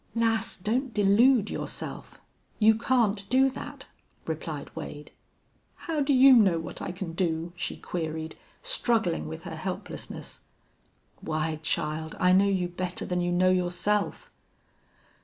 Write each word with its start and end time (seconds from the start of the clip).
"Lass, 0.15 0.57
don't 0.57 0.95
delude 0.95 1.51
yourself. 1.51 2.19
You 2.57 2.73
can't 2.73 3.29
do 3.29 3.51
that," 3.51 3.85
replied 4.25 4.75
Wade. 4.75 5.11
"How 5.75 5.99
do 6.01 6.11
you 6.11 6.33
know 6.35 6.57
what 6.59 6.81
I 6.81 6.91
can 6.91 7.13
do?" 7.13 7.53
she 7.55 7.77
queried, 7.77 8.35
struggling 8.63 9.27
with 9.27 9.43
her 9.43 9.55
helplessness. 9.55 10.39
"Why, 11.19 11.59
child, 11.61 12.17
I 12.19 12.33
know 12.33 12.47
you 12.49 12.67
better 12.67 13.05
than 13.05 13.21
you 13.21 13.31
know 13.31 13.51
yourself." 13.51 14.31